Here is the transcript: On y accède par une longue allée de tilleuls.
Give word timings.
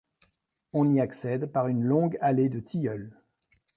On 0.73 0.91
y 0.95 0.99
accède 0.99 1.45
par 1.51 1.67
une 1.67 1.83
longue 1.83 2.17
allée 2.21 2.49
de 2.49 2.59
tilleuls. 2.59 3.13